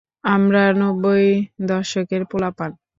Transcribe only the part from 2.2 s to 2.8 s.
পোলাপান।